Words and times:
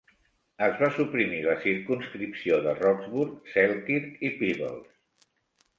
Es 0.67 0.79
va 0.83 0.87
suprimir 0.95 1.41
la 1.47 1.55
circumscripció 1.65 2.59
de 2.67 2.75
Roxburgh, 2.81 3.53
Selkirk 3.55 4.27
i 4.31 4.35
Peebles. 4.41 5.31